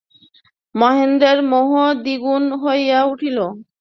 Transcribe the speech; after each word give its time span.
মহেন্দ্রের 0.75 1.39
মোহ 1.51 1.71
দ্বিগুণ 2.03 2.43
হইয়া 2.63 2.99
উঠিল। 3.03 3.37